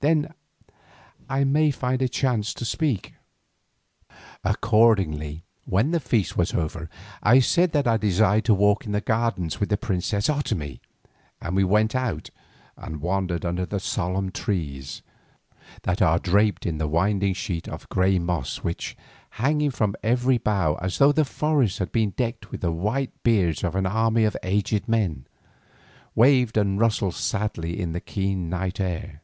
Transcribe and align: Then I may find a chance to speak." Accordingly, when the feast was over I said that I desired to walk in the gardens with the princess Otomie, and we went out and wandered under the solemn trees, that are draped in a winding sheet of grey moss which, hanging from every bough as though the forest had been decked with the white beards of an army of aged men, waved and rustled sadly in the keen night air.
Then 0.00 0.32
I 1.28 1.42
may 1.42 1.72
find 1.72 2.00
a 2.00 2.08
chance 2.08 2.54
to 2.54 2.64
speak." 2.64 3.14
Accordingly, 4.44 5.42
when 5.64 5.90
the 5.90 5.98
feast 5.98 6.36
was 6.36 6.54
over 6.54 6.88
I 7.20 7.40
said 7.40 7.72
that 7.72 7.88
I 7.88 7.96
desired 7.96 8.44
to 8.44 8.54
walk 8.54 8.86
in 8.86 8.92
the 8.92 9.00
gardens 9.00 9.58
with 9.58 9.70
the 9.70 9.76
princess 9.76 10.28
Otomie, 10.28 10.78
and 11.40 11.56
we 11.56 11.64
went 11.64 11.96
out 11.96 12.30
and 12.76 13.00
wandered 13.00 13.44
under 13.44 13.66
the 13.66 13.80
solemn 13.80 14.30
trees, 14.30 15.02
that 15.82 16.00
are 16.00 16.20
draped 16.20 16.64
in 16.64 16.80
a 16.80 16.86
winding 16.86 17.34
sheet 17.34 17.66
of 17.68 17.88
grey 17.88 18.20
moss 18.20 18.58
which, 18.58 18.96
hanging 19.30 19.72
from 19.72 19.96
every 20.04 20.38
bough 20.38 20.78
as 20.80 20.98
though 20.98 21.10
the 21.10 21.24
forest 21.24 21.80
had 21.80 21.90
been 21.90 22.10
decked 22.10 22.52
with 22.52 22.60
the 22.60 22.70
white 22.70 23.20
beards 23.24 23.64
of 23.64 23.74
an 23.74 23.84
army 23.84 24.22
of 24.22 24.36
aged 24.44 24.86
men, 24.86 25.26
waved 26.14 26.56
and 26.56 26.78
rustled 26.78 27.16
sadly 27.16 27.80
in 27.80 27.90
the 27.90 28.00
keen 28.00 28.48
night 28.48 28.78
air. 28.78 29.22